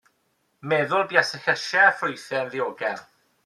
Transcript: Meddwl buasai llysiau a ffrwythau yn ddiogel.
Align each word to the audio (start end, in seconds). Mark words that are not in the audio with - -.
Meddwl 0.71 1.05
buasai 1.11 1.41
llysiau 1.43 1.87
a 1.89 1.93
ffrwythau 2.01 2.43
yn 2.47 2.51
ddiogel. 2.53 2.99